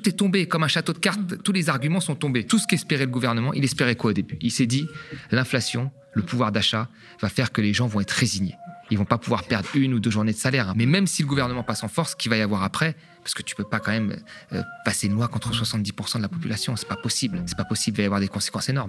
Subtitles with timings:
[0.00, 1.42] tout est tombé comme un château de cartes.
[1.42, 2.46] Tous les arguments sont tombés.
[2.46, 4.38] Tout ce qu'espérait le gouvernement, il espérait quoi au début?
[4.40, 4.86] Il s'est dit
[5.30, 6.88] l'inflation, le pouvoir d'achat
[7.20, 8.56] va faire que les gens vont être résignés.
[8.90, 10.72] Ils vont pas pouvoir perdre une ou deux journées de salaire.
[10.74, 13.42] Mais même si le gouvernement passe en force, qu'il va y avoir après Parce que
[13.42, 14.16] tu peux pas quand même
[14.52, 16.74] euh, passer une loi contre 70% de la population.
[16.76, 17.42] C'est pas possible.
[17.46, 17.96] C'est pas possible.
[17.96, 18.88] Il va y avoir des conséquences énormes.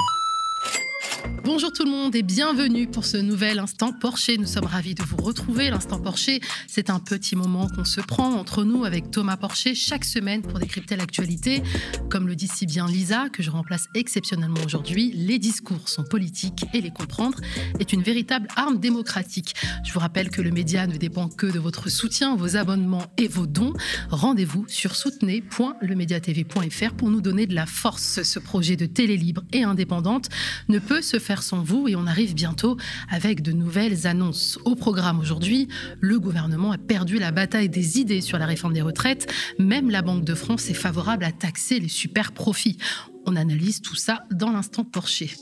[1.43, 4.37] Bonjour tout le monde et bienvenue pour ce nouvel instant Porsche.
[4.37, 5.69] Nous sommes ravis de vous retrouver.
[5.69, 10.05] L'instant Porsche, c'est un petit moment qu'on se prend entre nous avec Thomas Porcher chaque
[10.05, 11.63] semaine pour décrypter l'actualité.
[12.09, 16.65] Comme le dit si bien Lisa, que je remplace exceptionnellement aujourd'hui, les discours sont politiques
[16.73, 17.39] et les comprendre
[17.79, 19.55] est une véritable arme démocratique.
[19.83, 23.27] Je vous rappelle que le média ne dépend que de votre soutien, vos abonnements et
[23.27, 23.73] vos dons.
[24.09, 28.21] Rendez-vous sur soutenez.lemediatv.fr pour nous donner de la force.
[28.21, 30.29] Ce projet de télé libre et indépendante
[30.69, 32.75] ne peut se faire sans vous et on arrive bientôt
[33.09, 34.59] avec de nouvelles annonces.
[34.65, 35.69] Au programme aujourd'hui,
[36.01, 39.31] le gouvernement a perdu la bataille des idées sur la réforme des retraites.
[39.59, 42.77] Même la Banque de France est favorable à taxer les super profits.
[43.25, 45.35] On analyse tout ça dans l'instant Porsche.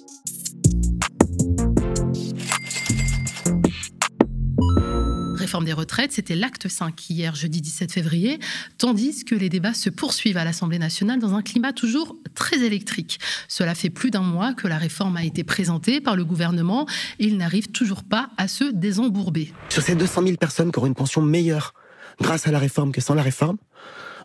[5.66, 8.40] Des retraites, c'était l'acte 5 hier, jeudi 17 février,
[8.78, 13.20] tandis que les débats se poursuivent à l'Assemblée nationale dans un climat toujours très électrique.
[13.48, 16.88] Cela fait plus d'un mois que la réforme a été présentée par le gouvernement
[17.20, 19.54] et il n'arrive toujours pas à se désembourber.
[19.70, 21.74] Sur ces 200 000 personnes qui auront une pension meilleure
[22.22, 23.58] grâce à la réforme que sans la réforme,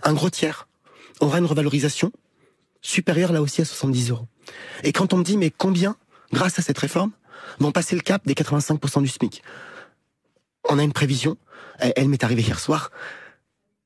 [0.02, 0.68] un gros tiers
[1.20, 2.12] aura une revalorisation
[2.82, 4.26] supérieure là aussi à 70 euros.
[4.82, 5.96] Et quand on me dit mais combien,
[6.32, 7.12] grâce à cette réforme,
[7.58, 9.42] vont passer le cap des 85% du SMIC?
[10.68, 11.36] On a une prévision,
[11.78, 12.90] elle, m'est arrivée hier soir,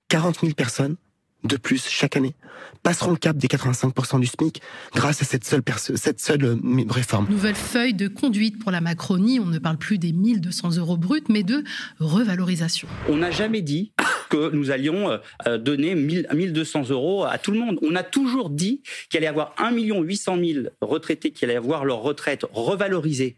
[0.09, 0.97] 40 000 personnes
[1.45, 2.35] de plus chaque année
[2.83, 4.61] passeront le cap des 85% du SMIC
[4.95, 5.63] grâce à cette seule,
[5.95, 7.29] cette seule euh, réforme.
[7.31, 9.39] Nouvelle feuille de conduite pour la Macronie.
[9.39, 11.65] On ne parle plus des 1200 euros bruts, mais de
[12.01, 12.89] revalorisation.
[13.09, 13.93] On n'a jamais dit
[14.29, 17.79] que nous allions euh, euh, donner 1200 euros à tout le monde.
[17.83, 21.85] On a toujours dit qu'il allait y avoir 1 800 000 retraités qui allaient avoir
[21.85, 23.37] leur retraite revalorisée.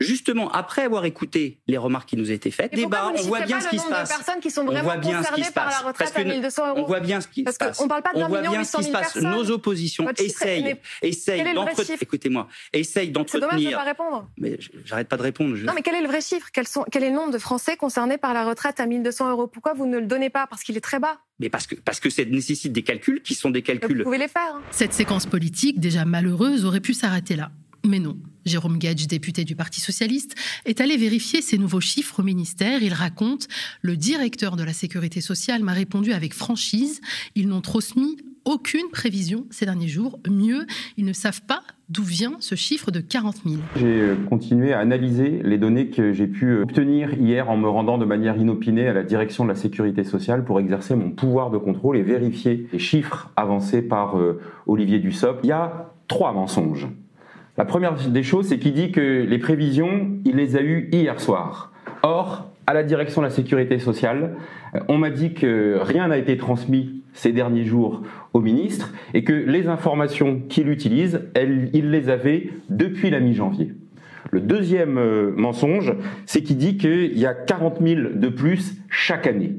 [0.00, 3.68] Justement, après avoir écouté les remarques qui nous étaient faites, débat, on voit bien ce
[3.68, 4.12] qui se passe.
[4.58, 5.82] on voit bien ce qui se passe.
[5.98, 6.80] Parce que 1200 euros.
[6.80, 7.80] On voit bien ce qui se passe.
[7.80, 9.16] On parle pas de 1 million ce qui se passe.
[9.16, 11.98] Nos oppositions essayent, essayent d'entretenir.
[12.00, 13.48] Écoutez-moi, essayent d'entretenir.
[13.50, 14.28] C'est dommage de pas répondre.
[14.38, 15.56] Mais j'arrête pas de répondre.
[15.56, 16.48] Non, mais quel est le vrai chiffre?
[16.52, 19.46] Quel est le nombre de Français concernés par la retraite à 1200 euros?
[19.46, 21.18] Pourquoi vous ne le donnez pas Parce qu'il est très bas.
[21.38, 23.98] Mais parce que, parce que ça nécessite des calculs qui sont des calculs.
[23.98, 24.54] Vous pouvez les faire.
[24.54, 24.62] Hein.
[24.70, 27.50] Cette séquence politique, déjà malheureuse, aurait pu s'arrêter là.
[27.84, 28.18] Mais non.
[28.44, 32.82] Jérôme Gage, député du Parti socialiste, est allé vérifier ces nouveaux chiffres au ministère.
[32.82, 33.48] Il raconte
[33.82, 37.00] Le directeur de la sécurité sociale m'a répondu avec franchise
[37.34, 40.18] ils n'ont transmis aucune prévision ces derniers jours.
[40.28, 40.66] Mieux,
[40.96, 43.56] ils ne savent pas d'où vient ce chiffre de 40 000.
[43.76, 47.68] J'ai euh, continué à analyser les données que j'ai pu euh, obtenir hier en me
[47.68, 51.50] rendant de manière inopinée à la direction de la sécurité sociale pour exercer mon pouvoir
[51.50, 55.40] de contrôle et vérifier les chiffres avancés par euh, Olivier Dussopt.
[55.42, 56.88] Il y a trois mensonges.
[57.58, 61.20] La première des choses, c'est qu'il dit que les prévisions, il les a eues hier
[61.20, 61.72] soir.
[62.02, 64.36] Or, à la direction de la sécurité sociale,
[64.88, 69.32] on m'a dit que rien n'a été transmis ces derniers jours au ministre et que
[69.32, 73.72] les informations qu'il utilise, il les avait depuis la mi-janvier.
[74.30, 75.92] Le deuxième euh, mensonge,
[76.26, 79.54] c'est qu'il dit qu'il y a 40 000 de plus chaque année.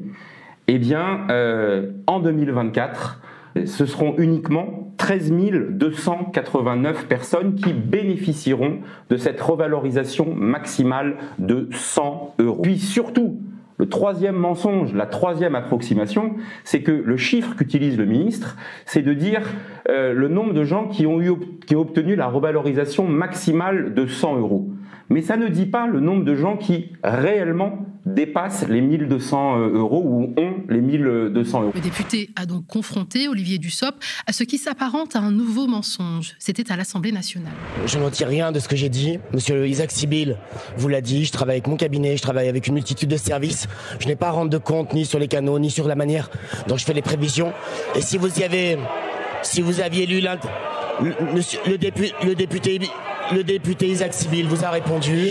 [0.68, 3.22] Eh bien, euh, en 2024,
[3.66, 5.34] ce seront uniquement 13
[5.72, 8.80] 289 personnes qui bénéficieront
[9.10, 12.62] de cette revalorisation maximale de 100 euros.
[12.62, 13.42] Puis surtout,
[13.82, 18.56] le troisième mensonge, la troisième approximation, c'est que le chiffre qu'utilise le ministre,
[18.86, 19.42] c'est de dire
[19.90, 21.32] euh, le nombre de gens qui ont, eu,
[21.66, 24.70] qui ont obtenu la revalorisation maximale de 100 euros.
[25.10, 29.70] Mais ça ne dit pas le nombre de gens qui réellement dépassent les 1200 euh,
[29.74, 31.72] euros ou ont les 1200 euros.
[31.74, 36.36] Le député a donc confronté Olivier Dussopt à ce qui s'apparente à un nouveau mensonge.
[36.40, 37.54] C'était à l'Assemblée nationale.
[37.86, 39.20] Je n'en tire rien de ce que j'ai dit.
[39.34, 40.38] Monsieur Isaac Sibyl
[40.78, 43.68] vous l'a dit, je travaille avec mon cabinet, je travaille avec une multitude de services.
[44.00, 46.30] Je n'ai pas à rendre de compte ni sur les canaux, ni sur la manière
[46.68, 47.54] dont je fais les prévisions.
[47.96, 48.78] Et si vous y avez,
[49.44, 52.80] si vous aviez lu le, le, le député
[53.34, 55.30] le député Isaac Sibyl vous a répondu.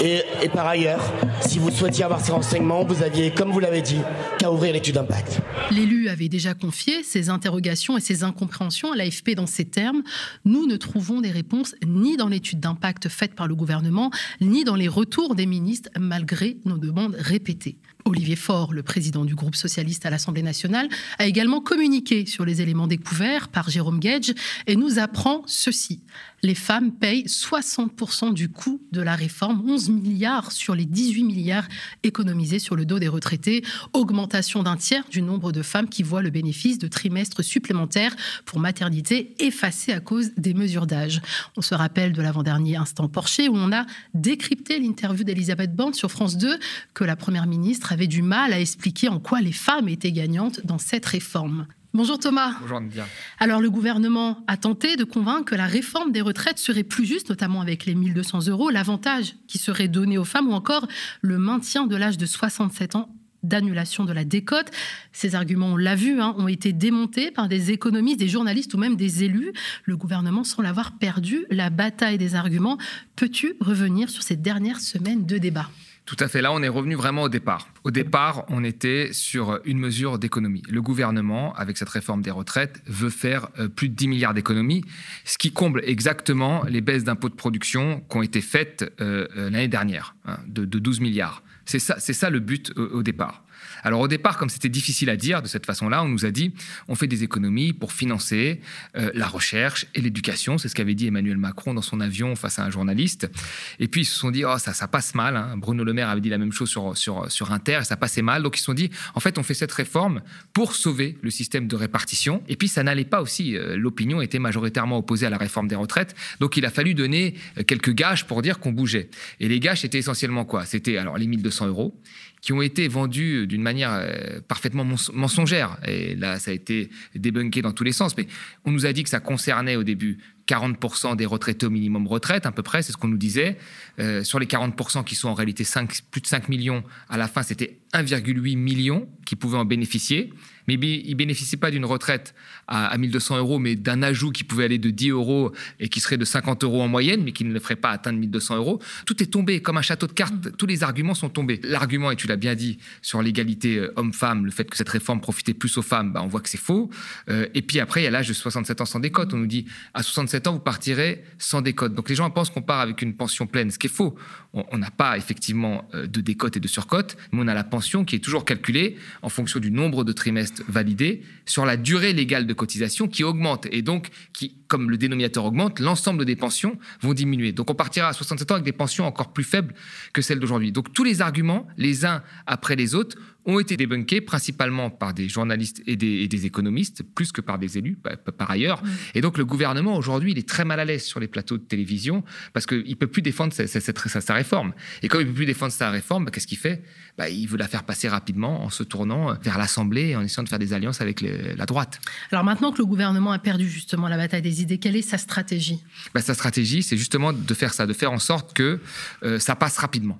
[0.00, 1.00] Et, par ailleurs,
[1.40, 4.00] si vous souhaitiez avoir ces renseignements, vous aviez, comme vous l'avez dit,
[4.38, 5.40] qu'à ouvrir l'étude d'impact.
[5.70, 10.02] L'élu avait déjà confié ses interrogations et ses incompréhensions à l'AFP dans ces termes.
[10.44, 14.10] Nous ne trouvons des réponses ni dans l'étude d'impact faite par le gouvernement,
[14.40, 17.76] ni dans les retours des ministres, malgré nos demandes répétées.
[18.04, 20.88] Olivier Faure, le président du groupe socialiste à l'Assemblée nationale,
[21.18, 24.34] a également communiqué sur les éléments découverts par Jérôme Gage
[24.66, 26.00] et nous apprend ceci.
[26.42, 31.68] Les femmes payent 60% du coût de la réforme, 11 milliards sur les 18 milliards
[32.02, 33.62] économisés sur le dos des retraités,
[33.92, 38.16] augmentation d'un tiers du nombre de femmes qui voient le bénéfice de trimestres supplémentaires
[38.46, 41.20] pour maternité effacé à cause des mesures d'âge.
[41.58, 46.10] On se rappelle de l'avant-dernier instant Porcher où on a décrypté l'interview d'Elisabeth Borne sur
[46.10, 46.58] France 2
[46.94, 50.60] que la première ministre avait du mal à expliquer en quoi les femmes étaient gagnantes
[50.64, 51.66] dans cette réforme.
[51.92, 52.54] Bonjour Thomas.
[52.60, 53.04] Bonjour Nadia.
[53.40, 57.30] Alors le gouvernement a tenté de convaincre que la réforme des retraites serait plus juste,
[57.30, 60.86] notamment avec les 1200 euros, l'avantage qui serait donné aux femmes ou encore
[61.20, 63.08] le maintien de l'âge de 67 ans
[63.42, 64.70] d'annulation de la décote.
[65.12, 68.78] Ces arguments, on l'a vu, hein, ont été démontés par des économistes, des journalistes ou
[68.78, 69.52] même des élus.
[69.84, 72.78] Le gouvernement semble avoir perdu la bataille des arguments.
[73.16, 75.70] Peux-tu revenir sur ces dernières semaines de débat?
[76.10, 76.42] Tout à fait.
[76.42, 77.68] Là, on est revenu vraiment au départ.
[77.84, 80.64] Au départ, on était sur une mesure d'économie.
[80.68, 84.82] Le gouvernement, avec cette réforme des retraites, veut faire euh, plus de 10 milliards d'économies,
[85.24, 89.50] ce qui comble exactement les baisses d'impôts de production qui ont été faites euh, euh,
[89.50, 91.44] l'année dernière, hein, de, 12 milliards.
[91.64, 93.44] C'est ça, c'est ça le but au départ.
[93.82, 96.52] Alors au départ, comme c'était difficile à dire de cette façon-là, on nous a dit
[96.88, 98.60] on fait des économies pour financer
[98.96, 100.58] euh, la recherche et l'éducation.
[100.58, 103.30] C'est ce qu'avait dit Emmanuel Macron dans son avion face à un journaliste.
[103.78, 105.36] Et puis ils se sont dit oh ça ça passe mal.
[105.36, 105.56] Hein.
[105.56, 108.22] Bruno Le Maire avait dit la même chose sur sur sur Inter et ça passait
[108.22, 108.42] mal.
[108.42, 110.22] Donc ils se sont dit en fait on fait cette réforme
[110.52, 112.42] pour sauver le système de répartition.
[112.48, 113.56] Et puis ça n'allait pas aussi.
[113.56, 116.14] Euh, l'opinion était majoritairement opposée à la réforme des retraites.
[116.40, 119.10] Donc il a fallu donner euh, quelques gages pour dire qu'on bougeait.
[119.40, 120.64] Et les gages c'était essentiellement quoi?
[120.64, 122.00] C'était alors les 1200 euros
[122.40, 125.78] qui ont été vendus d'une manière euh, parfaitement mensongère.
[125.86, 128.16] Et là, ça a été débunké dans tous les sens.
[128.16, 128.26] Mais
[128.64, 132.46] on nous a dit que ça concernait au début 40% des retraités au minimum retraite,
[132.46, 133.56] à peu près, c'est ce qu'on nous disait.
[133.98, 137.28] Euh, sur les 40% qui sont en réalité 5, plus de 5 millions, à la
[137.28, 140.32] fin, c'était 1,8 million qui pouvaient en bénéficier
[140.66, 142.34] mais il ne bénéficie pas d'une retraite
[142.66, 146.00] à, à 1200 euros, mais d'un ajout qui pouvait aller de 10 euros et qui
[146.00, 148.80] serait de 50 euros en moyenne, mais qui ne le ferait pas atteindre 1200 euros.
[149.06, 150.56] Tout est tombé comme un château de cartes.
[150.56, 151.60] Tous les arguments sont tombés.
[151.62, 155.20] L'argument, et tu l'as bien dit, sur l'égalité euh, homme-femme, le fait que cette réforme
[155.20, 156.90] profitait plus aux femmes, bah, on voit que c'est faux.
[157.28, 159.34] Euh, et puis après, il y a l'âge de 67 ans sans décote.
[159.34, 161.94] On nous dit, à 67 vous partirez sans décote.
[161.94, 164.14] Donc les gens pensent qu'on part avec une pension pleine, ce qui est faux.
[164.52, 168.04] On n'a pas effectivement euh, de décote et de surcote, mais on a la pension
[168.04, 172.48] qui est toujours calculée en fonction du nombre de trimestres validé sur la durée légale
[172.48, 173.68] de cotisation qui augmente.
[173.70, 177.52] Et donc, qui, comme le dénominateur augmente, l'ensemble des pensions vont diminuer.
[177.52, 179.72] Donc, on partira à 67 ans avec des pensions encore plus faibles
[180.12, 180.72] que celles d'aujourd'hui.
[180.72, 183.16] Donc, tous les arguments, les uns après les autres,
[183.46, 187.96] ont été débunkés principalement par des journalistes et des, économistes, plus que par des élus
[188.36, 188.82] par ailleurs.
[189.14, 191.62] Et donc le gouvernement aujourd'hui, il est très mal à l'aise sur les plateaux de
[191.62, 194.72] télévision parce qu'il ne peut plus défendre sa, sa, réforme.
[195.02, 196.82] Et comme il ne peut plus défendre sa réforme, bah, qu'est-ce qu'il fait?
[197.18, 200.42] Bah, Il veut la faire passer rapidement en se tournant vers l'Assemblée et en essayant
[200.42, 202.00] de faire des alliances avec la droite.
[202.32, 205.18] Alors maintenant que le gouvernement a perdu justement la bataille des idées, quelle est sa
[205.18, 205.78] stratégie?
[206.14, 208.80] Bah, Sa stratégie, c'est justement de faire ça, de faire en sorte que
[209.22, 210.18] euh, ça passe rapidement.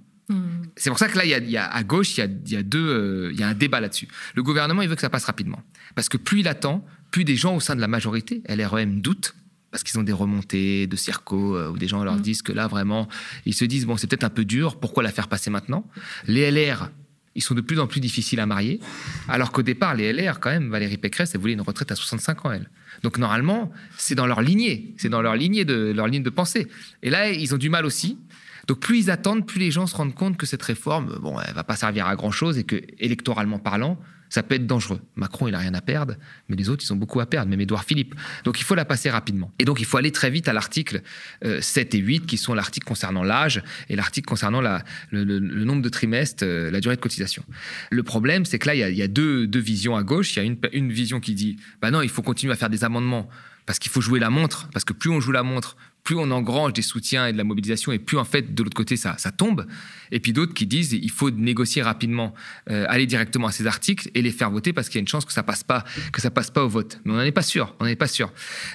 [0.77, 3.31] C'est pour ça que là, il y a, à gauche, il y a, deux, euh,
[3.33, 4.07] il y a un débat là-dessus.
[4.35, 5.61] Le gouvernement, il veut que ça passe rapidement.
[5.97, 9.35] Parce que plus il attend, plus des gens au sein de la majorité, LREM, doutent,
[9.71, 12.23] parce qu'ils ont des remontées de circo, euh, où des gens leur mm.
[12.23, 13.09] disent que là, vraiment,
[13.47, 15.87] ils se disent, bon, c'est peut-être un peu dur, pourquoi la faire passer maintenant?
[16.27, 16.91] Les LR,
[17.35, 18.81] ils sont de plus en plus difficiles à marier,
[19.29, 22.47] alors qu'au départ, les LR, quand même, Valérie Pécresse, elle voulait une retraite à 65
[22.47, 22.69] ans, elle.
[23.03, 26.67] Donc normalement, c'est dans leur lignée, c'est dans leur lignée de leur ligne de pensée.
[27.03, 28.19] Et là, ils ont du mal aussi.
[28.67, 31.55] Donc plus ils attendent, plus les gens se rendent compte que cette réforme, bon, elle
[31.55, 33.99] va pas servir à grand chose et que électoralement parlant,
[34.31, 35.01] ça peut être dangereux.
[35.17, 36.15] Macron, il a rien à perdre,
[36.49, 38.15] mais les autres, ils ont beaucoup à perdre, même Édouard Philippe.
[38.45, 39.53] Donc il faut la passer rapidement.
[39.59, 41.03] Et donc il faut aller très vite à l'article
[41.43, 44.63] 7 euh, et 8, qui sont l'article concernant l'âge et l'article concernant
[45.11, 47.45] le, nombre de trimestres, euh, la durée de cotisation.
[47.91, 50.37] Le problème, c'est que là, il y a, deux, visions à gauche.
[50.37, 52.71] Il y a une, une vision qui dit, bah non, il faut continuer à faire
[52.71, 53.29] des amendements
[53.67, 55.77] parce qu'il faut jouer la montre, parce que plus on joue la montre,
[56.11, 58.75] plus on engrange des soutiens et de la mobilisation, et plus en fait de l'autre
[58.75, 59.65] côté ça, tombe.
[60.11, 62.35] Et puis d'autres qui disent il faut négocier rapidement,
[62.69, 65.07] euh, aller directement à ces articles et les faire voter parce qu'il y a une
[65.07, 66.99] chance que ça passe pas, que ça passe pas au vote.
[67.05, 68.33] Mais on n'en est pas sûr, on n'en est pas sûr.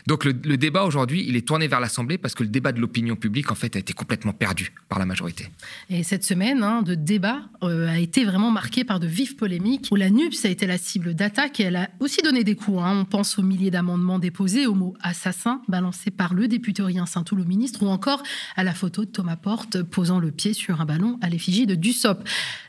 [0.07, 3.17] Donc le, débat aujourd'hui, il est tourné vers l'Assemblée parce que le débat de l'opinion
[3.17, 5.49] publique en fait a été complètement perdu par la majorité.
[5.89, 9.89] Et cette semaine hein, de débat euh, a été vraiment marquée par de vives polémiques
[9.91, 12.79] où la NUPS a été la cible d'attaque et elle a aussi donné des coups.
[12.81, 12.97] Hein.
[13.01, 17.35] On pense aux milliers d'amendements déposés, au mot assassin balancé par le député Rien Saint-Tout,
[17.35, 18.21] le ministre, ou encore
[18.55, 21.73] à la photo de Thomas Porte posant le pied sur un ballon à l'effigie de
[21.73, 22.19] Dussop.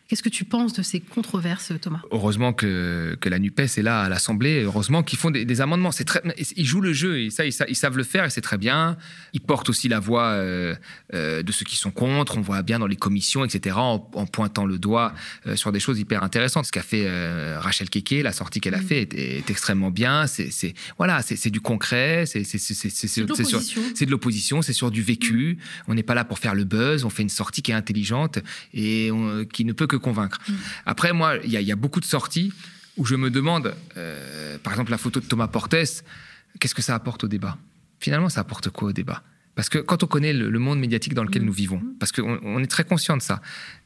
[0.09, 2.01] Qu'est-ce que tu penses de ces controverses, Thomas?
[2.13, 5.91] Heureusement que, que la NUPES est là à l'Assemblée, heureusement qu'ils font des, amendements.
[5.91, 6.23] C'est très,
[6.57, 8.97] ils jouent le jeu, et ça, ils, savent le faire, et c'est très bien.
[9.33, 10.77] Ils portent aussi la voix euh,
[11.13, 14.65] euh, de ceux qui sont contre, on voit bien dans les commissions, etc., en, pointant
[14.65, 15.13] le doigt
[15.49, 16.67] euh, sur des choses hyper intéressantes.
[16.67, 17.07] Ce qu'a fait
[17.57, 18.87] Rachel Keke, la sortie qu'elle a mm.
[18.87, 20.29] fait est, extrêmement bien.
[20.29, 25.59] C'est, voilà, c'est, du concret, c'est, c'est, de l'opposition, c'est sur du vécu.
[25.89, 28.39] On n'est pas là pour faire le buzz, on fait une sortie qui est intelligente
[28.73, 29.11] et
[29.53, 30.38] qui ne peut que convaincre.
[30.49, 30.53] Mm.
[30.87, 32.53] Après, moi, il y, a beaucoup de sorties
[32.97, 36.05] où je me demande, euh, par exemple, la photo de Thomas Portes,
[36.61, 37.59] qu'est-ce que ça apporte au débat?
[38.00, 39.23] Finalement, ça apporte quoi au débat?
[39.55, 41.47] Parce que quand on connaît le, monde médiatique dans lequel mm.
[41.47, 43.41] nous vivons, parce qu'on on est très conscient de ça,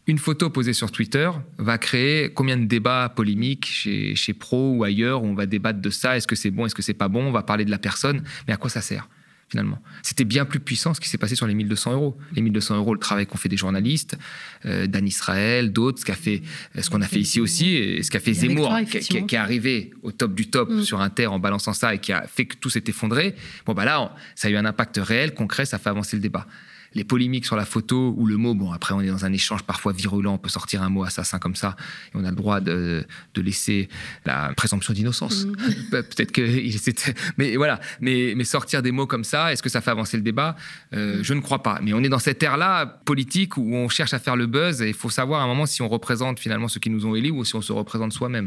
[0.06, 4.84] une photo posée sur Twitter va créer combien de débats polémiques chez, chez Pro ou
[4.84, 7.08] ailleurs où on va débattre de ça, est-ce que c'est bon, est-ce que c'est pas
[7.08, 9.08] bon, on va parler de la personne, mais à quoi ça sert?
[9.50, 9.82] Finalement.
[10.02, 12.16] C'était bien plus puissant ce qui s'est passé sur les 1200 euros.
[12.34, 14.16] Les 1200 euros, le travail qu'ont fait des journalistes,
[14.64, 16.42] euh, Dan Israël, d'autres, ce qu'a fait,
[16.78, 20.12] ce qu'on a fait ici aussi, et ce qu'a fait Zemmour, qui, est arrivé au
[20.12, 20.82] top du top mm.
[20.82, 23.34] sur Inter en balançant ça et qui a fait que tout s'est effondré.
[23.66, 26.46] Bon, bah là, ça a eu un impact réel, concret, ça fait avancer le débat
[26.94, 29.62] les polémiques sur la photo ou le mot, bon, après, on est dans un échange
[29.62, 31.76] parfois virulent, on peut sortir un mot assassin comme ça,
[32.08, 33.04] et on a le droit de,
[33.36, 33.88] laisser
[34.26, 35.46] la présomption d'innocence.
[35.46, 35.54] Mm.
[35.90, 36.42] Peut-être que.
[37.38, 40.22] Mais voilà, mais, mais sortir des mots comme ça, est-ce que ça fait avancer le
[40.22, 40.56] débat?
[40.94, 41.80] Euh, Je ne crois pas.
[41.82, 44.88] Mais on est dans cette ère-là politique où on cherche à faire le buzz, et
[44.88, 47.30] il faut savoir à un moment si on représente finalement ceux qui nous ont élus
[47.30, 48.46] ou si on se représente soi-même.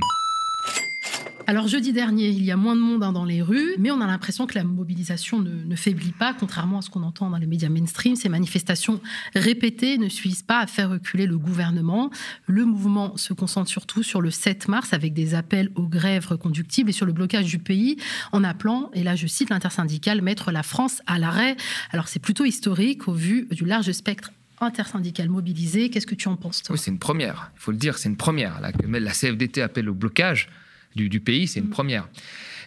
[1.46, 4.00] Alors jeudi dernier, il y a moins de monde hein, dans les rues, mais on
[4.00, 7.48] a l'impression que la mobilisation ne, faiblit pas, contrairement à ce qu'on entend dans les
[7.48, 8.16] médias mainstream.
[8.16, 9.02] Ces manifestations
[9.36, 12.12] répétées ne suffisent pas à faire reculer le gouvernement.
[12.48, 16.90] Le mouvement se concentre surtout sur le 7 mars avec des appels aux grèves reconductibles
[16.90, 17.98] et sur le blocage du pays
[18.32, 21.58] en appelant, et là je cite l'intersyndicale, mettre la France à l'arrêt.
[21.92, 24.32] Alors c'est plutôt historique au vu du large spectre
[24.62, 25.90] intersyndical mobilisé.
[25.90, 27.52] Qu'est-ce que tu en penses Oui, c'est une première.
[27.56, 28.62] Il faut le dire, c'est une première.
[28.62, 30.48] La CFDT appelle au blocage
[30.96, 31.70] du, pays, c'est une mm.
[31.70, 32.08] première.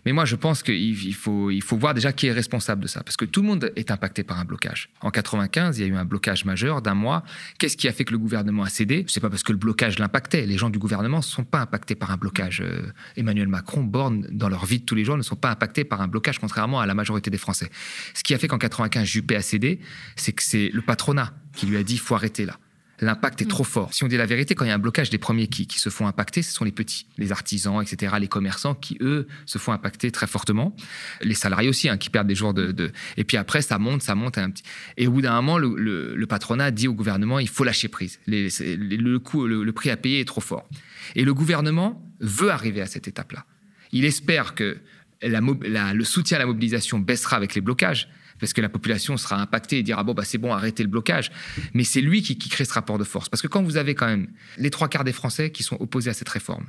[0.07, 3.03] Mais moi, je pense qu'il faut, il faut voir déjà qui est responsable de ça,
[3.03, 4.89] parce que tout le monde est impacté par un blocage.
[5.01, 7.25] En 95, il y a eu un blocage majeur d'un mois.
[7.59, 9.05] Qu'est-ce qui a fait que le gouvernement a cédé?
[9.09, 10.47] C'est pas parce que le blocage l'impactait.
[10.47, 12.61] Les gens du gouvernement ne sont pas impactés par un blocage.
[12.61, 15.83] Euh, Emmanuel Macron, Borne, dans leur vie de tous les jours, ne sont pas impactés
[15.83, 17.69] par un blocage, contrairement à la majorité des Français.
[18.15, 19.81] Ce qui a fait qu'en 95, Juppé a cédé,
[20.15, 22.61] c'est que c'est le patronat qui lui a dit faut arrêter là
[23.01, 23.49] l'impact est mm.
[23.49, 23.93] trop fort.
[23.93, 25.91] Si on dit la vérité, quand il y a un blocage, des premiers qui, se
[25.91, 29.73] font impacter, ce sont les petits, les artisans, etc., les commerçants qui, eux, se font
[29.73, 30.75] impacter très fortement.
[31.23, 34.15] Les salariés aussi, hein, qui perdent des jours de, Et puis après, ça monte, ça
[34.15, 34.39] monte.
[34.39, 34.63] Un petit...
[34.97, 38.19] Et au bout d'un moment, le, patronat dit au gouvernement, il faut lâcher prise.
[38.27, 40.69] le, coût, le, prix à payer est trop fort.
[41.15, 43.45] Et le gouvernement veut arriver à cette étape-là.
[43.93, 44.79] Il espère que
[45.23, 49.79] le soutien à la mobilisation baissera avec les blocages, parce que la population sera impactée
[49.79, 51.31] et dira bon bah c'est bon arrêtez le blocage.
[51.75, 53.29] Mais c'est lui qui, crée ce rapport de force.
[53.29, 54.29] Parce que quand vous avez quand même
[54.59, 56.67] les trois quarts des Français qui sont opposés à cette réforme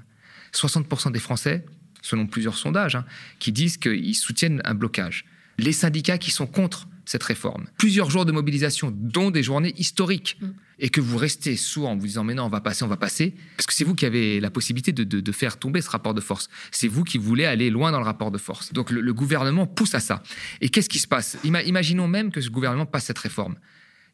[0.53, 1.65] 60% des Français
[2.01, 3.05] selon plusieurs sondages hein,
[3.39, 5.25] qui disent qu'ils soutiennent un blocage.
[5.57, 7.67] Les syndicats qui sont contre cette réforme.
[7.77, 10.37] Plusieurs jours de mobilisation, dont des journées historiques.
[10.41, 10.47] Mm.
[10.79, 12.97] Et que vous restez sourd en vous disant mais non, on va passer, on va
[12.97, 13.33] passer.
[13.55, 16.49] Parce que c'est vous qui avez la possibilité de, faire tomber ce rapport de force.
[16.69, 18.73] C'est vous qui voulez aller loin dans le rapport de force.
[18.73, 20.21] Donc le, gouvernement pousse à ça.
[20.61, 21.35] Et qu'est-ce qui se passe?
[21.43, 23.55] Imaginons même que ce gouvernement passe cette réforme.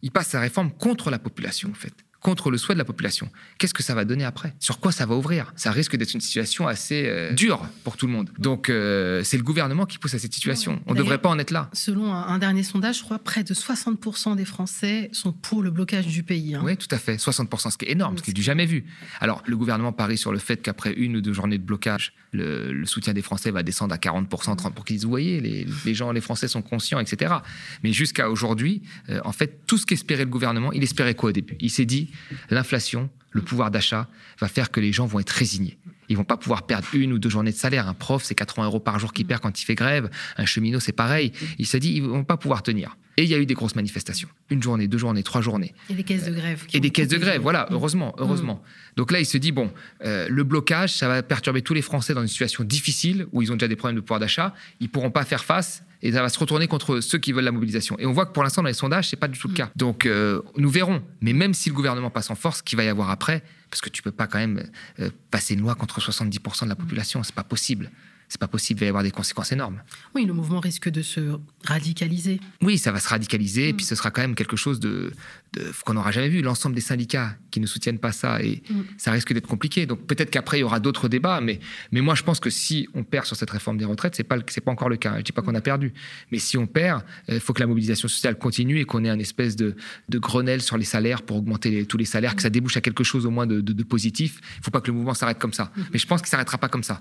[0.01, 1.93] Il passe sa réforme contre la population, en fait
[2.23, 3.29] contre le souhait de la population.
[3.57, 4.55] Qu'est-ce que ça va donner après?
[4.59, 5.53] Sur quoi ça va ouvrir?
[5.55, 8.31] Ça risque d'être une situation assez euh, dure pour tout le monde.
[8.39, 10.81] Donc euh, c'est le gouvernement qui pousse à cette situation.
[10.87, 11.69] On ne devrait pas en être là.
[11.73, 16.07] Selon un, dernier sondage, je crois près de 60% des Français sont pour le blocage
[16.07, 16.55] du pays.
[16.55, 16.61] Hein.
[16.63, 17.17] Oui, tout à fait.
[17.17, 18.85] 60%, ce qui est énorme, ce qui est du jamais vu.
[19.19, 22.85] Alors le gouvernement parie sur le fait qu'après une ou deux journées de blocage, le,
[22.85, 26.11] soutien des Français va descendre à 40%, 30%, pour qu'ils disent, vous voyez, les, gens,
[26.11, 27.35] les Français sont conscients, etc.
[27.83, 31.33] Mais jusqu'à aujourd'hui, euh, en fait, tout ce qu'espérait le gouvernement, il espérait quoi au
[31.33, 31.55] début?
[31.59, 32.09] Il s'est dit,
[32.49, 34.07] l'inflation, le pouvoir d'achat
[34.39, 35.77] va faire que les gens vont être résignés.
[36.09, 37.87] Ils vont pas pouvoir perdre une ou deux journées de salaire.
[37.87, 40.09] Un prof, c'est 80 euros par jour qu'il perd quand il fait grève.
[40.37, 41.31] Un cheminot, c'est pareil.
[41.57, 42.97] Il s'est dit, ils vont pas pouvoir tenir.
[43.17, 44.27] Et il y a eu des grosses manifestations.
[44.49, 45.73] Une journée, deux journées, trois journées.
[45.89, 46.63] Et des caisses de grève.
[46.73, 48.55] Et des caisses de grève, voilà, heureusement, heureusement.
[48.55, 48.95] Mm.
[48.97, 49.71] Donc là, il se dit, bon,
[50.03, 53.51] euh, le blocage, ça va perturber tous les Français dans une situation difficile, où ils
[53.51, 54.53] ont déjà des problèmes de pouvoir d'achat.
[54.79, 57.53] Ils pourront pas faire face et ça va se retourner contre ceux qui veulent la
[57.53, 57.97] mobilisation.
[57.97, 59.57] Et on voit que pour l'instant, dans les sondages, c'est pas du tout le mm.
[59.57, 59.71] cas.
[59.77, 61.01] Donc, euh, nous verrons.
[61.21, 63.89] Mais même si le gouvernement passe en force, qu'il va y avoir après, parce que
[63.89, 64.69] tu peux pas quand même
[64.99, 67.89] euh, passer une loi contre 70% de la population, c'est pas possible.
[68.33, 69.83] C'est pas possible, il va y avoir des conséquences énormes.
[70.15, 72.39] Oui, le mouvement risque de se radicaliser.
[72.63, 73.75] Oui, ça va se radicaliser, et Mm.
[73.77, 75.13] puis ce sera quand même quelque chose de,
[75.53, 76.41] de- qu'on n'aura jamais vu.
[76.41, 78.81] L'ensemble des syndicats qui ne soutiennent pas ça, et Mm.
[78.97, 79.85] ça risque d'être compliqué.
[79.85, 81.59] Donc peut-être qu'après, il y aura d'autres débats, mais,
[81.91, 84.37] mais moi, je pense que si on perd sur cette réforme des retraites, c'est pas,
[84.47, 85.15] c'est pas encore le cas.
[85.19, 85.93] Je dis pas qu'on a perdu,
[86.31, 89.19] mais si on perd, il faut que la mobilisation sociale continue et qu'on ait un
[89.19, 89.75] espèce de,
[90.09, 92.81] de Grenelle sur les salaires pour augmenter les- tous les salaires, que ça débouche à
[92.81, 94.39] quelque chose au moins de, de- de positif.
[94.57, 95.71] Il faut pas que le mouvement s'arrête comme ça.
[95.93, 96.99] Mais je pense qu'il s'arrêtera pas comme ça.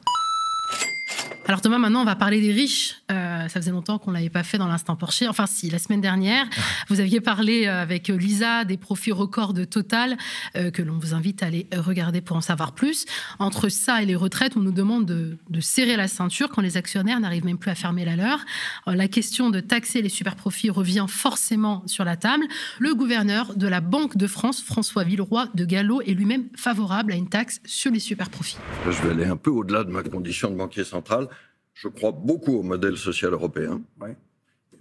[1.46, 3.02] Alors Thomas, maintenant on va parler des riches.
[3.10, 5.24] Euh, ça faisait longtemps qu'on l'avait pas fait dans l'instant Porsche.
[5.28, 6.46] Enfin si, la semaine dernière,
[6.88, 10.16] vous aviez parlé euh, avec Lisa des profits records de Total
[10.56, 13.06] euh, que l'on vous invite à aller regarder pour en savoir plus.
[13.40, 16.76] Entre ça et les retraites, on nous demande de, de serrer la ceinture quand les
[16.76, 18.38] actionnaires n'arrivent même plus à fermer la leur.
[18.86, 22.44] La question de taxer les super profits revient forcément sur la table.
[22.78, 27.16] Le gouverneur de la Banque de France, François Villeroy de Gallo, est lui-même favorable à
[27.16, 28.58] une taxe sur les super profits.
[28.86, 31.28] Je vais aller un peu au-delà de ma condition de banquier central.
[31.74, 33.82] Je crois beaucoup au modèle social européen.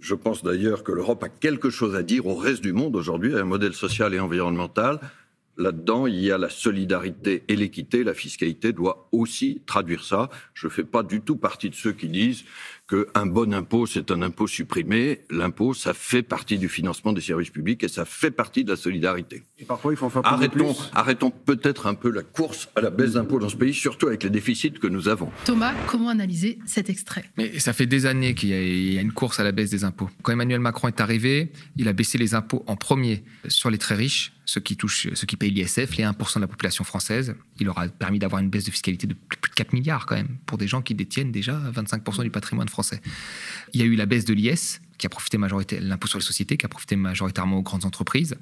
[0.00, 3.36] Je pense d'ailleurs que l'Europe a quelque chose à dire au reste du monde aujourd'hui,
[3.36, 5.00] un modèle social et environnemental.
[5.58, 8.04] Là-dedans, il y a la solidarité et l'équité.
[8.04, 10.30] La fiscalité doit aussi traduire ça.
[10.54, 12.44] Je ne fais pas du tout partie de ceux qui disent
[12.88, 15.20] qu'un bon impôt, c'est un impôt supprimé.
[15.30, 18.76] L'impôt, ça fait partie du financement des services publics et ça fait partie de la
[18.76, 19.44] solidarité.
[19.58, 20.90] Et parfois, il faut en faire payer Arrêtons, plus.
[20.92, 24.22] arrêtons peut-être un peu la course à la baisse d'impôts dans ce pays, surtout avec
[24.24, 25.30] les déficits que nous avons.
[25.44, 27.24] Thomas, comment analyser cet extrait?
[27.36, 30.10] Mais ça fait des années qu'il y a une course à la baisse des impôts.
[30.22, 33.94] Quand Emmanuel Macron est arrivé, il a baissé les impôts en premier sur les très
[33.94, 37.34] riches, ceux qui touchent, ceux qui payent l'ISF, les 1% de la population française.
[37.60, 40.16] Il leur a permis d'avoir une baisse de fiscalité de plus de 4 milliards quand
[40.16, 43.00] même, pour des gens qui détiennent déjà 25% du patrimoine français.
[43.72, 46.24] Il y a eu la baisse de l'IS, qui a profité majoritairement, l'impôt sur les
[46.24, 48.36] sociétés, qui a profité majoritairement aux grandes entreprises.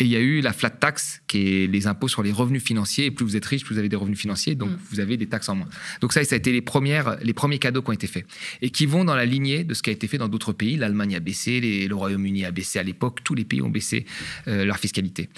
[0.00, 2.62] Et il y a eu la flat tax, qui est les impôts sur les revenus
[2.62, 3.06] financiers.
[3.06, 4.78] Et plus vous êtes riche, plus vous avez des revenus financiers, donc Mm.
[4.90, 5.68] vous avez des taxes en moins.
[6.00, 8.26] Donc ça, ça a été les, premières, les premiers cadeaux qui ont été faits.
[8.62, 10.76] Et qui vont dans la lignée de ce qui a été fait dans d'autres pays.
[10.76, 14.04] L'Allemagne a baissé, les- le Royaume-Uni a baissé à l'époque, tous les pays ont baissé
[14.48, 15.28] euh, leur fiscalité.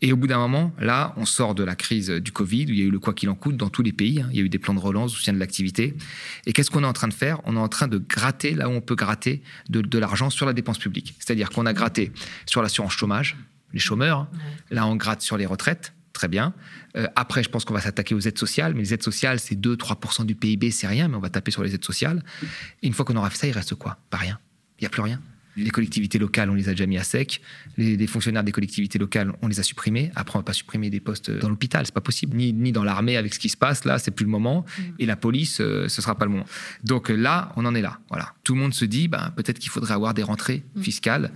[0.00, 2.78] Et au bout d'un moment, là, on sort de la crise du Covid, où il
[2.78, 4.20] y a eu le quoi qu'il en coûte dans tous les pays.
[4.20, 4.28] hein.
[4.30, 5.94] Il y a eu des plans de relance, soutien de l'activité.
[6.46, 7.40] Et qu'est-ce qu'on est en train de faire?
[7.44, 10.46] On est en train de gratter là où on peut gratter de, de l'argent sur
[10.46, 11.14] la dépense publique.
[11.18, 12.12] C'est-à-dire qu'on a gratté
[12.46, 13.36] sur l'assurance chômage,
[13.72, 14.28] les chômeurs.
[14.70, 15.92] Là, on gratte sur les retraites.
[16.12, 16.52] Très bien.
[16.96, 18.74] Euh, après, je pense qu'on va s'attaquer aux aides sociales.
[18.74, 21.08] Mais les aides sociales, c'est 2-3% du PIB, c'est rien.
[21.08, 22.24] Mais on va taper sur les aides sociales.
[22.82, 23.98] Et une fois qu'on aura fait ça, il reste quoi?
[24.10, 24.38] Pas rien.
[24.78, 25.20] Il n'y a plus rien.
[25.58, 27.40] Les collectivités locales, on les a déjà mis à sec.
[27.76, 30.10] Les, les fonctionnaires des collectivités locales, on les a supprimés.
[30.14, 32.36] Après, on va pas supprimer des postes dans l'hôpital, c'est pas possible.
[32.36, 34.64] Ni, ni dans l'armée avec ce qui se passe là, c'est plus le moment.
[34.98, 36.46] Et la police, euh, ce sera pas le moment.
[36.84, 37.98] Donc là, on en est là.
[38.08, 38.34] Voilà.
[38.44, 41.30] Tout le monde se dit, ben, peut-être qu'il faudrait avoir des rentrées fiscales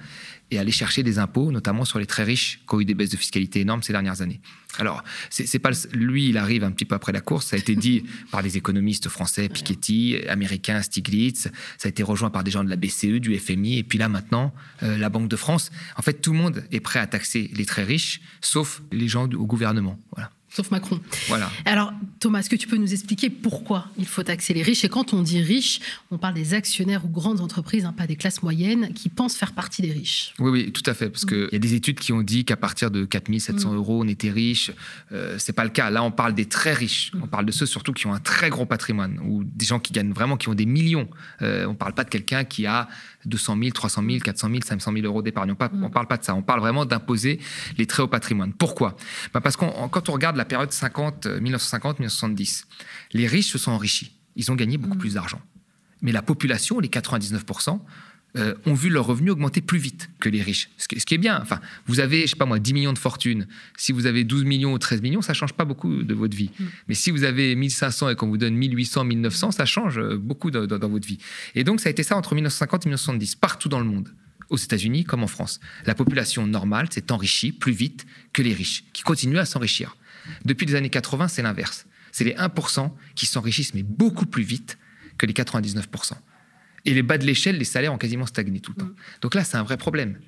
[0.52, 3.10] et aller chercher des impôts, notamment sur les très riches, qui ont eu des baisses
[3.10, 4.40] de fiscalité énormes ces dernières années.
[4.78, 7.46] Alors, c'est pas lui, il arrive un petit peu après la course.
[7.46, 11.48] Ça a été dit par des économistes français, Piketty, américains, Stiglitz.
[11.78, 14.08] Ça a été rejoint par des gens de la BCE, du FMI, et puis là
[14.08, 15.70] maintenant, euh, la Banque de France.
[15.96, 19.24] En fait, tout le monde est prêt à taxer les très riches, sauf les gens
[19.24, 19.98] au gouvernement.
[20.12, 20.30] Voilà.
[20.54, 21.00] Sauf Macron.
[21.28, 21.50] Voilà.
[21.64, 24.84] Alors, Thomas, est-ce que tu peux nous expliquer pourquoi il faut taxer les riches?
[24.84, 28.16] Et quand on dit riches, on parle des actionnaires ou grandes entreprises, hein, pas des
[28.16, 30.34] classes moyennes, qui pensent faire partie des riches.
[30.38, 31.08] Oui, oui, tout à fait.
[31.08, 33.76] Parce qu'il y a des études qui ont dit qu'à partir de 4700 Mm.
[33.76, 34.72] euros, on était riche.
[35.12, 35.88] Euh, c'est pas le cas.
[35.88, 37.12] Là, on parle des très riches.
[37.22, 39.92] On parle de ceux surtout qui ont un très gros patrimoine ou des gens qui
[39.94, 41.08] gagnent vraiment, qui ont des millions.
[41.40, 42.88] Euh, on parle pas de quelqu'un qui a
[43.24, 45.52] 200 000, 300 000, 400 000, 500 000 euros d'épargne.
[45.52, 46.34] On parle, on parle pas de ça.
[46.34, 47.40] On parle vraiment d'imposer
[47.78, 48.52] les très hauts patrimoines.
[48.52, 48.96] Pourquoi?
[49.32, 52.64] Bah Parce que quand on regarde la période 50, euh, 1950-1970,
[53.12, 54.12] les riches se sont enrichis.
[54.36, 55.40] Ils ont gagné beaucoup plus d'argent.
[56.00, 57.80] Mais la population, les 99%,
[58.38, 60.70] euh, ont vu leurs revenus augmenter plus vite que les riches.
[60.78, 61.38] Ce qui, ce qui est bien.
[61.42, 63.46] Enfin, vous avez, je sais pas moi, 10 millions de fortune.
[63.76, 66.50] Si vous avez 12 millions ou 13 millions, ça change pas beaucoup de votre vie.
[66.88, 70.50] Mais si vous avez 1500 et qu'on vous donne 1800, 1900, ça change euh, beaucoup
[70.50, 71.18] dans votre vie.
[71.54, 74.08] Et donc, ça a été ça entre 1950 et 1970, partout dans le monde.
[74.48, 75.60] Aux États-Unis comme en France.
[75.84, 79.94] La population normale s'est enrichie plus vite que les riches, qui continuent à s'enrichir.
[80.44, 81.86] Depuis les années 80, c'est l'inverse.
[82.12, 84.78] C'est les 1% qui s'enrichissent, mais beaucoup plus vite
[85.18, 86.12] que les 99%.
[86.84, 88.90] Et les bas de l'échelle, les salaires ont quasiment stagné tout le temps.
[89.20, 90.18] Donc là, c'est un vrai problème.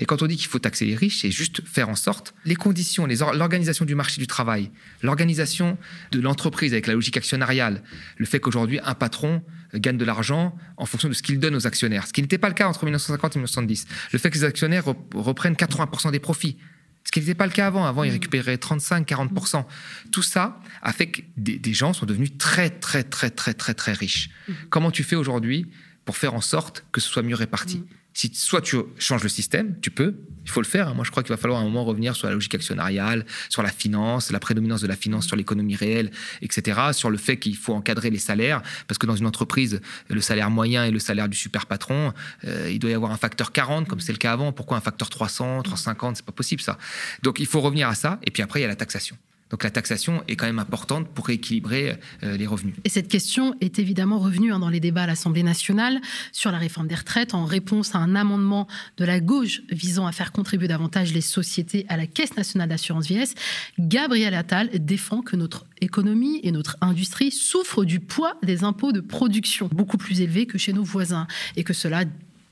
[0.00, 2.56] Et quand on dit qu'il faut taxer les riches, c'est juste faire en sorte les
[2.56, 4.70] conditions, l'organisation du marché du travail,
[5.02, 5.78] l'organisation
[6.10, 7.82] de l'entreprise avec la logique actionnariale,
[8.16, 9.42] le fait qu'aujourd'hui un patron
[9.74, 12.48] gagne de l'argent en fonction de ce qu'il donne aux actionnaires, ce qui n'était pas
[12.48, 13.86] le cas entre 1950 et 1970.
[14.12, 16.56] Le fait que les actionnaires rep- reprennent 80% des profits,
[17.04, 17.84] ce qui n'était pas le cas avant.
[17.84, 19.64] Avant, ils récupéraient 35-40%.
[20.10, 23.74] Tout ça a fait que des, des gens sont devenus très, très, très, très, très,
[23.74, 24.30] très riches.
[24.70, 25.66] Comment tu fais aujourd'hui
[26.04, 27.84] pour faire en sorte que ce soit mieux réparti?
[28.14, 30.88] Si soit tu changes le système, tu peux, il faut le faire.
[30.88, 30.94] Hein.
[30.94, 33.62] Moi, je crois qu'il va falloir à un moment revenir sur la logique actionnariale, sur
[33.62, 36.92] la finance, la prédominance de la finance sur l'économie réelle, etc.
[36.92, 40.48] Sur le fait qu'il faut encadrer les salaires, parce que dans une entreprise, le salaire
[40.48, 42.12] moyen et le salaire du super patron,
[42.44, 44.52] euh, il doit y avoir un facteur 40, comme c'est le cas avant.
[44.52, 46.78] Pourquoi un facteur 300, 350 C'est pas possible ça.
[47.24, 48.20] Donc, il faut revenir à ça.
[48.22, 49.16] Et puis après, il y a la taxation.
[49.54, 52.74] Donc la taxation est quand même importante pour rééquilibrer euh, les revenus.
[52.82, 56.00] Et cette question est évidemment revenue hein, dans les débats à l'Assemblée nationale
[56.32, 60.10] sur la réforme des retraites en réponse à un amendement de la gauche visant à
[60.12, 63.36] faire contribuer davantage les sociétés à la Caisse nationale d'assurance vieillesse.
[63.78, 69.00] Gabriel Attal défend que notre économie et notre industrie souffrent du poids des impôts de
[69.00, 72.02] production, beaucoup plus élevés que chez nos voisins, et que cela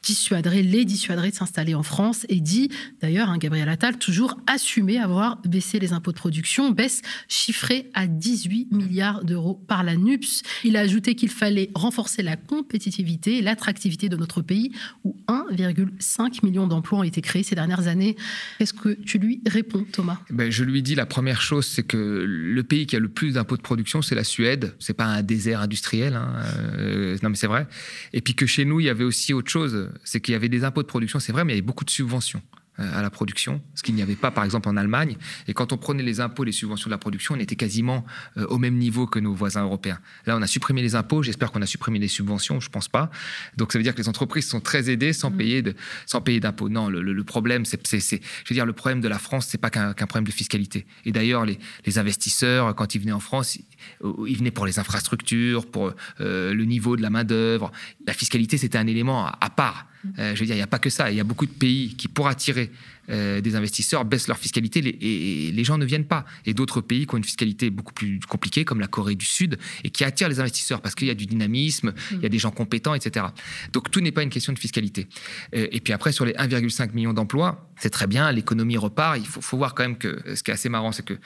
[0.03, 4.99] dissuaderait, les dissuaderait de s'installer en France et dit d'ailleurs, hein, Gabriel Attal, toujours assumer
[4.99, 10.43] avoir baissé les impôts de production, baisse chiffrée à 18 milliards d'euros par la NUPS.
[10.65, 14.73] Il a ajouté qu'il fallait renforcer la compétitivité et l'attractivité de notre pays
[15.05, 18.17] où 1,5 million d'emplois ont été créés ces dernières années.
[18.61, 20.19] Est-ce que tu lui réponds, Thomas?
[20.31, 23.35] Ben, Je lui dis la première chose, c'est que le pays qui a le plus
[23.35, 24.75] d'impôts de production, c'est la Suède.
[24.79, 26.15] C'est pas un désert industriel.
[26.15, 26.43] Hein.
[26.79, 27.67] Euh, non, mais c'est vrai.
[28.13, 30.49] Et puis que chez nous, il y avait aussi autre chose c'est qu'il y avait
[30.49, 32.43] des impôts de production, c'est vrai, mais il y avait beaucoup de subventions.
[32.83, 35.17] Euh, à la production, ce qu'il n'y avait pas par exemple en Allemagne.
[35.49, 38.05] Et quand on prenait les impôts, les subventions de la production, on était quasiment
[38.37, 39.99] euh, au même niveau que nos voisins européens.
[40.27, 42.89] Là, on a supprimé les impôts, j'espère qu'on a supprimé les subventions, je ne pense
[42.89, 43.11] pas.
[43.57, 45.37] Donc ça veut dire que les entreprises sont très aidées sans mmh.
[45.37, 45.75] payer de,
[46.07, 46.69] sans payer d'impôts.
[46.69, 48.17] Non, le, problème, c'est, je
[48.49, 50.87] veux dire, le problème de la France, c'est pas qu'un, problème de fiscalité.
[51.05, 51.59] Et d'ailleurs, les,
[51.99, 53.59] investisseurs, quand ils venaient en France,
[54.27, 57.71] ils, venaient pour les infrastructures, pour euh, le niveau de la main d'œuvre.
[58.07, 59.87] La fiscalité, c'était un élément à part.
[60.19, 61.11] Euh, je veux dire, il n'y a pas que ça.
[61.11, 62.71] Il y a beaucoup de pays qui, pour attirer
[63.11, 66.25] euh, des investisseurs, baissent leur fiscalité et, les gens ne viennent pas.
[66.47, 69.59] Et d'autres pays qui ont une fiscalité beaucoup plus compliquée, comme la Corée du Sud,
[69.85, 72.39] et qui attirent les investisseurs parce qu'il y a du dynamisme, il y a des
[72.39, 73.27] gens compétents, etc.
[73.73, 75.09] Donc tout n'est pas une question de fiscalité.
[75.55, 79.19] Euh, et puis après, sur les 1,5 million d'emplois, c'est très bien, l'économie repart.
[79.19, 81.19] Il faut, faut, voir quand même que ce qui est assez marrant, c'est que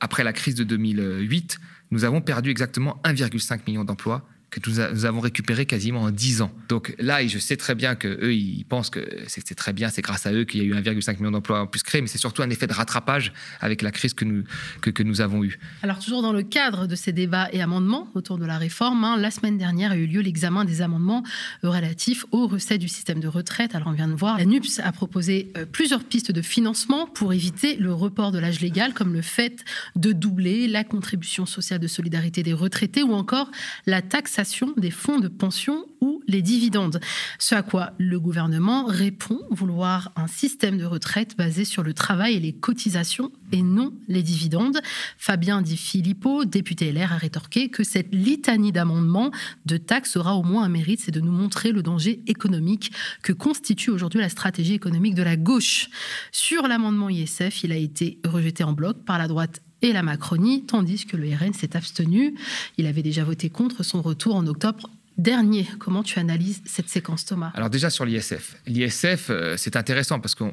[0.00, 1.58] après la crise de 2008,
[1.90, 6.50] nous avons perdu exactement 1,5 million d'emplois que nous, avons récupéré quasiment en 10 ans.
[6.68, 10.26] Donc là, je sais très bien qu'eux, ils pensent que c'est très bien, c'est grâce
[10.26, 12.42] à eux qu'il y a eu 1,5 million d'emplois en plus créés, mais c'est surtout
[12.42, 14.42] un effet de rattrapage avec la crise que nous,
[14.80, 15.58] que, que, nous avons eue.
[15.82, 19.16] Alors toujours dans le cadre de ces débats et amendements autour de la réforme, hein,
[19.16, 21.22] la semaine dernière a eu lieu l'examen des amendements
[21.62, 23.74] relatifs aux recettes du système de retraite.
[23.74, 27.32] Alors on vient de voir, la NUPS a proposé euh, plusieurs pistes de financement pour
[27.32, 31.86] éviter le report de l'âge légal, comme le fait de doubler la contribution sociale de
[31.86, 33.50] solidarité des retraités ou encore
[33.86, 34.39] la taxe
[34.76, 37.00] des fonds de pension ou les dividendes.
[37.38, 42.36] Ce à quoi le gouvernement répond vouloir un système de retraite basé sur le travail
[42.36, 44.80] et les cotisations et non les dividendes.
[45.18, 49.30] Fabien Di Filippo, député LR, a rétorqué que cette litanie d'amendements
[49.66, 53.34] de taxes aura au moins un mérite, c'est de nous montrer le danger économique que
[53.34, 55.90] constitue aujourd'hui la stratégie économique de la gauche.
[56.32, 60.64] Sur l'amendement ISF, il a été rejeté en bloc par la droite et la Macronie,
[60.64, 62.34] tandis que le RN s'est abstenu.
[62.78, 64.90] Il avait déjà voté contre son retour en octobre
[65.20, 65.66] dernier.
[65.78, 67.52] Comment tu analyses cette séquence, Thomas?
[67.54, 68.56] Alors déjà sur l'ISF.
[68.66, 70.44] L'ISF, euh, c'est intéressant parce que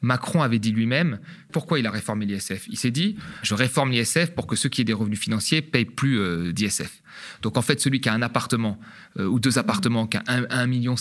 [0.00, 1.18] Macron avait dit lui-même
[1.52, 2.66] pourquoi il a réformé l'ISF.
[2.68, 5.84] Il s'est dit, je réforme l'ISF pour que ceux qui aient des revenus financiers payent
[5.84, 7.02] plus euh, d'ISF.
[7.42, 8.78] Donc en fait, celui qui a un appartement
[9.18, 10.96] euh, ou deux appartements, qui a 1,5 million,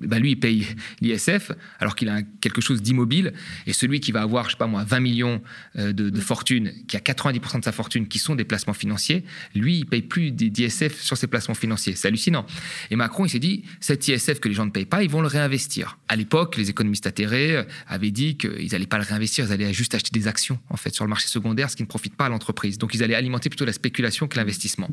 [0.00, 0.66] ben lui, il paye
[1.00, 3.32] l'ISF alors qu'il a quelque chose d'immobile.
[3.66, 5.42] Et celui qui va avoir, je sais pas moi, 20 millions
[5.76, 9.78] euh, de, fortune, qui a 90% de sa fortune qui sont des placements financiers, lui,
[9.78, 11.94] il paye plus d'ISF sur ses placements financiers.
[11.96, 12.46] C'est hallucinant.
[12.90, 15.22] Et Macron, il s'est dit, cet ISF que les gens ne payent pas, ils vont
[15.22, 15.98] le réinvestir.
[16.08, 19.72] À l'époque, les économistes atterrés euh, avaient dit qu'ils n'allaient pas le réinvestir, ils allaient
[19.72, 22.26] juste acheter des actions, en fait, sur le marché secondaire, ce qui ne profite pas
[22.26, 22.76] à l'entreprise.
[22.78, 24.90] Donc ils allaient alimenter plutôt la spéculation que l'investissement.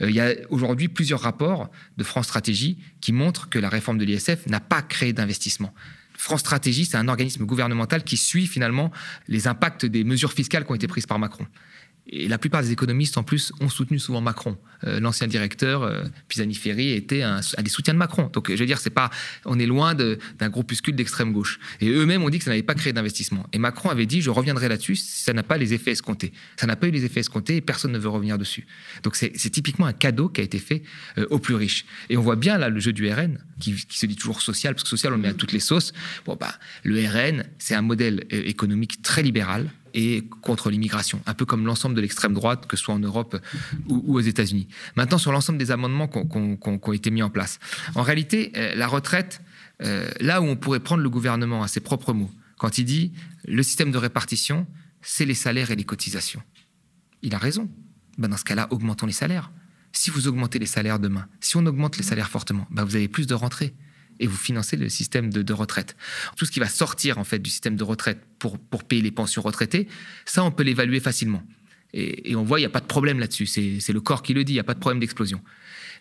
[0.00, 4.04] il y a aujourd'hui plusieurs rapports de France Stratégie qui montrent que la réforme de
[4.04, 5.72] l'ISF n'a pas créé d'investissement.
[6.16, 8.90] France Stratégie, c'est un organisme gouvernemental qui suit finalement
[9.26, 11.46] les impacts des mesures fiscales qui ont été prises par Macron.
[12.06, 14.56] Et la plupart des économistes, en plus, ont soutenu souvent Macron.
[14.84, 18.28] Euh, l'ancien directeur, euh, Pisani-Ferry, était un, des soutiens de Macron.
[18.32, 19.10] Donc, je veux dire, c'est pas,
[19.44, 21.60] on est loin d'un groupuscule d'extrême gauche.
[21.80, 23.46] Et eux-mêmes ont dit que ça n'avait pas créé d'investissement.
[23.52, 26.32] Et Macron avait dit, je reviendrai là-dessus si ça n'a pas les effets escomptés.
[26.56, 28.66] Ça n'a pas eu les effets escomptés et personne ne veut revenir dessus.
[29.02, 30.82] Donc, c'est typiquement un cadeau qui a été fait
[31.18, 31.84] euh, aux plus riches.
[32.08, 34.74] Et on voit bien là le jeu du RN, qui, qui, se dit toujours social,
[34.74, 35.92] parce que social, on le met à toutes les sauces.
[36.24, 41.44] Bon, bah, le RN, c'est un modèle économique très libéral et contre l'immigration, un peu
[41.44, 43.36] comme l'ensemble de l'extrême droite, que ce soit en Europe
[43.88, 44.68] ou, aux États-Unis.
[44.96, 47.58] Maintenant, sur l'ensemble des amendements qui ont, été mis en place.
[47.94, 49.42] En réalité, euh, la retraite,
[49.82, 53.12] euh, là où on pourrait prendre le gouvernement à ses propres mots, quand il dit
[53.46, 54.66] le système de répartition,
[55.02, 56.42] c'est les salaires et les cotisations.
[57.22, 57.70] Il a raison.
[58.18, 59.50] Ben dans ce cas-là, augmentons les salaires.
[59.92, 63.08] Si vous augmentez les salaires demain, si on augmente les salaires fortement, ben vous avez
[63.08, 63.74] plus de rentrées
[64.20, 65.96] et vous financez le système de, retraite.
[66.36, 69.10] Tout ce qui va sortir en fait du système de retraite pour, pour payer les
[69.10, 69.88] pensions retraitées,
[70.26, 71.42] ça, on peut l'évaluer facilement.
[71.92, 73.46] Et, on voit, il n'y a pas de problème là-dessus.
[73.46, 75.40] C'est le corps qui le dit, il n'y a pas de problème d'explosion.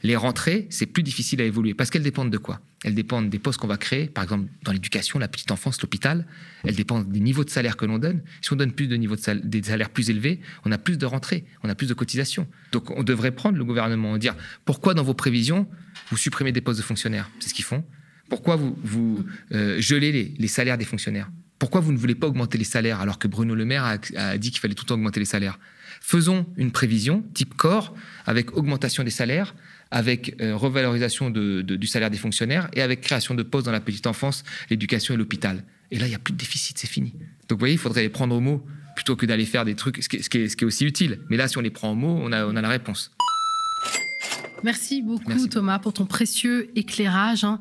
[0.03, 2.61] Les rentrées, c'est plus difficile à évoluer parce qu'elles dépendent de quoi?
[2.85, 6.25] Elles dépendent des postes qu'on va créer, par exemple dans l'éducation, la petite enfance, l'hôpital.
[6.63, 8.21] Elles dépendent des niveaux de salaire que l'on donne.
[8.41, 10.97] Si on donne plus de niveaux de salaire, des salaires plus élevés, on a plus
[10.97, 12.47] de rentrées, on a plus de cotisations.
[12.71, 15.67] Donc on devrait prendre le gouvernement et dire pourquoi dans vos prévisions
[16.11, 17.29] vous supprimez des postes de fonctionnaires?
[17.41, 17.83] C'est ce qu'ils font.
[18.29, 21.29] Pourquoi vous, vous euh, gelez les, salaires des fonctionnaires?
[21.57, 23.83] Pourquoi vous ne voulez pas augmenter les salaires alors que Bruno Le Maire
[24.15, 25.59] a, dit qu'il fallait tout le temps augmenter les salaires?
[25.99, 27.93] Faisons une prévision type corps
[28.25, 29.55] avec augmentation des salaires,
[29.91, 34.07] avec euh, revalorisation du salaire des fonctionnaires et avec création de postes dans la petite
[34.07, 35.63] enfance, l'éducation et l'hôpital.
[35.91, 37.13] Et là, il n'y a plus de déficit, c'est fini.
[37.49, 38.65] Donc vous voyez, il faudrait les prendre au mot
[38.95, 41.19] plutôt que d'aller faire des trucs, ce qui, est, aussi utile.
[41.29, 43.11] Mais là, si on les prend au mot, on a la réponse.
[44.63, 47.43] Merci beaucoup Thomas pour ton précieux éclairage.
[47.43, 47.59] Hein.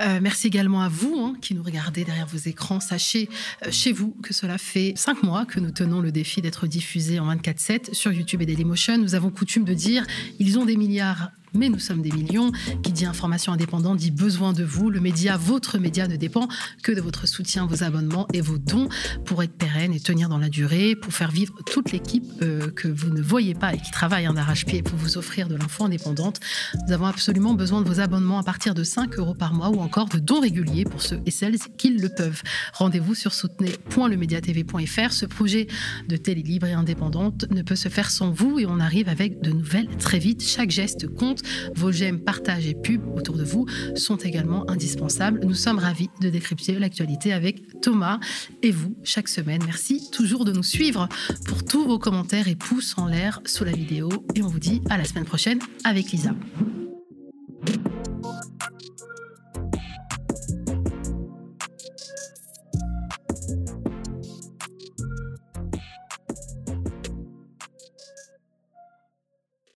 [0.00, 2.80] Euh, merci également à vous hein, qui nous regardez derrière vos écrans.
[2.80, 3.28] Sachez
[3.66, 7.20] euh, chez vous que cela fait cinq mois que nous tenons le défi d'être diffusé
[7.20, 8.98] en 24/7 sur YouTube et Dailymotion.
[8.98, 10.06] Nous avons coutume de dire
[10.38, 12.52] ils ont des milliards mais nous sommes des millions.
[12.82, 14.90] Qui dit information indépendante dit besoin de vous.
[14.90, 16.48] Le média, votre média, ne dépend
[16.82, 18.88] que de votre soutien, vos abonnements et vos dons
[19.24, 22.88] pour être pérenne et tenir dans la durée, pour faire vivre toute l'équipe euh, que
[22.88, 26.40] vous ne voyez pas et qui travaille en arrache-pied pour vous offrir de l'info indépendante.
[26.86, 29.80] Nous avons absolument besoin de vos abonnements à partir de 5 euros par mois ou
[29.80, 32.42] encore de dons réguliers pour ceux et celles qui le peuvent.
[32.74, 35.12] Rendez-vous sur soutenez.lemediatv.fr.
[35.12, 35.66] Ce projet
[36.08, 39.40] de télé libre et indépendante ne peut se faire sans vous et on arrive avec
[39.40, 40.42] de nouvelles très vite.
[40.42, 41.39] Chaque geste compte
[41.74, 45.40] vos j'aime, partages et pubs autour de vous sont également indispensables.
[45.44, 48.20] Nous sommes ravis de décrypter l'actualité avec Thomas
[48.62, 49.62] et vous chaque semaine.
[49.64, 51.08] Merci toujours de nous suivre
[51.46, 54.08] pour tous vos commentaires et pouces en l'air sous la vidéo.
[54.34, 56.34] Et on vous dit à la semaine prochaine avec Lisa.